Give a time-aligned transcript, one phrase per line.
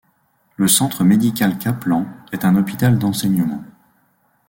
[0.55, 3.63] Le centre médical Kaplan est un hôpital d'enseignement.